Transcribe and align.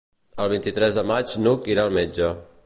El 0.45 0.47
vint-i-tres 0.53 0.95
de 0.99 1.03
maig 1.11 1.37
n'Hug 1.49 1.71
irà 1.75 1.85
al 1.91 1.95
metge. 1.99 2.33